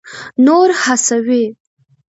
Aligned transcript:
نور 0.45 0.69
هڅوي. 0.83 1.43